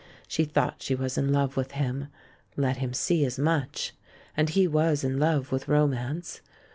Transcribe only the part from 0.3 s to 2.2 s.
thought she was in love with him—